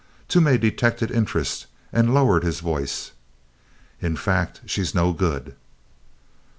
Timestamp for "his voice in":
2.43-4.15